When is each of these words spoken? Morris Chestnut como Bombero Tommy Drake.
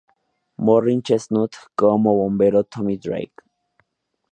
Morris 0.57 1.03
Chestnut 1.03 1.55
como 1.75 2.15
Bombero 2.15 2.63
Tommy 2.63 2.97
Drake. 2.97 3.43